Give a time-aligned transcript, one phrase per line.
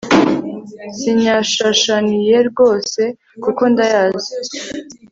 [0.97, 3.01] sinyashyashyaniye rwose
[3.43, 4.29] kuko ndayazi